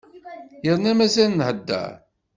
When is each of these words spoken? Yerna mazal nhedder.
Yerna 0.65 0.91
mazal 0.99 1.31
nhedder. 1.39 1.91